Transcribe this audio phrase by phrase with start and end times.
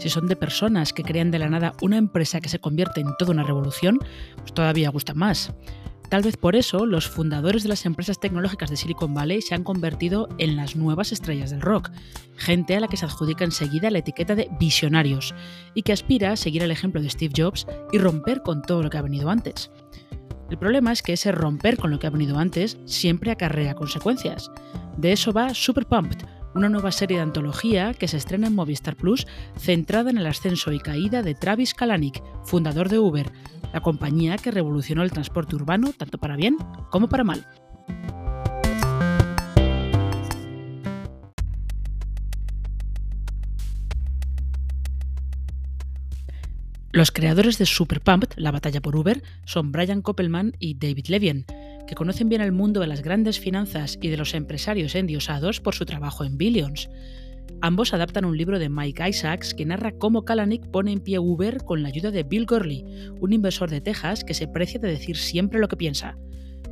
[0.00, 3.14] Si son de personas que crean de la nada una empresa que se convierte en
[3.18, 3.98] toda una revolución,
[4.38, 5.52] pues todavía gustan más.
[6.08, 9.62] Tal vez por eso los fundadores de las empresas tecnológicas de Silicon Valley se han
[9.62, 11.90] convertido en las nuevas estrellas del rock,
[12.36, 15.34] gente a la que se adjudica enseguida la etiqueta de visionarios
[15.74, 18.88] y que aspira a seguir el ejemplo de Steve Jobs y romper con todo lo
[18.88, 19.70] que ha venido antes.
[20.48, 24.50] El problema es que ese romper con lo que ha venido antes siempre acarrea consecuencias.
[24.96, 28.96] De eso va Super Pumped, una nueva serie de antología que se estrena en Movistar
[28.96, 33.30] Plus centrada en el ascenso y caída de Travis Kalanick, fundador de Uber,
[33.72, 36.56] la compañía que revolucionó el transporte urbano tanto para bien
[36.90, 37.46] como para mal.
[46.92, 51.46] Los creadores de Super Pumped, la batalla por Uber, son Brian Koppelman y David Levien,
[51.90, 55.74] que conocen bien el mundo de las grandes finanzas y de los empresarios endiosados por
[55.74, 56.88] su trabajo en Billions.
[57.62, 61.64] Ambos adaptan un libro de Mike Isaacs que narra cómo Kalanick pone en pie Uber
[61.64, 62.84] con la ayuda de Bill Gurley,
[63.20, 66.16] un inversor de Texas que se precia de decir siempre lo que piensa.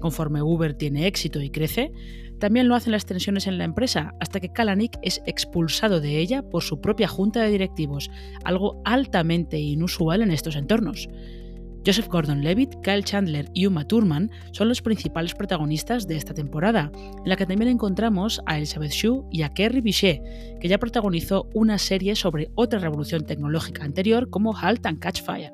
[0.00, 1.92] Conforme Uber tiene éxito y crece,
[2.40, 6.42] también lo hacen las tensiones en la empresa, hasta que Kalanick es expulsado de ella
[6.42, 8.10] por su propia junta de directivos,
[8.44, 11.08] algo altamente inusual en estos entornos.
[11.84, 17.28] Joseph Gordon-Levitt, Kyle Chandler y Uma Thurman son los principales protagonistas de esta temporada, en
[17.28, 20.22] la que también encontramos a Elizabeth Shue y a Kerry Bichet,
[20.60, 25.52] que ya protagonizó una serie sobre otra revolución tecnológica anterior como Halt and Catch Fire.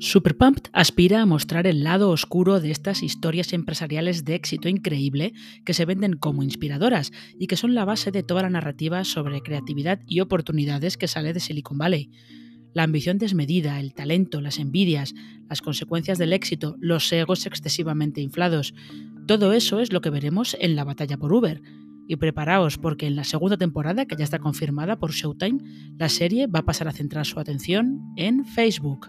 [0.00, 5.32] Superpumped aspira a mostrar el lado oscuro de estas historias empresariales de éxito increíble
[5.64, 9.40] que se venden como inspiradoras y que son la base de toda la narrativa sobre
[9.40, 12.12] creatividad y oportunidades que sale de Silicon Valley.
[12.74, 15.14] La ambición desmedida, el talento, las envidias,
[15.48, 18.74] las consecuencias del éxito, los egos excesivamente inflados,
[19.26, 21.60] todo eso es lo que veremos en la batalla por Uber.
[22.06, 25.58] Y preparaos porque en la segunda temporada, que ya está confirmada por Showtime,
[25.98, 29.08] la serie va a pasar a centrar su atención en Facebook.